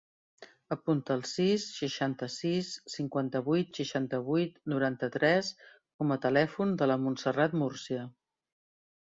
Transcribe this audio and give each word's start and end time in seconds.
Apunta 0.75 1.15
el 1.19 1.19
sis, 1.31 1.65
seixanta-sis, 1.81 2.71
cinquanta-vuit, 2.93 3.69
seixanta-vuit, 3.81 4.57
noranta-tres 4.75 5.53
com 5.75 6.17
a 6.17 6.21
telèfon 6.27 6.75
de 6.83 6.89
la 6.93 7.01
Montserrat 7.07 7.59
Murcia. 7.65 8.09